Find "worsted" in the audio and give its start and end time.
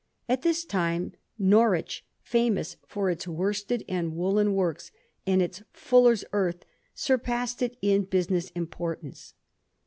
3.27-3.85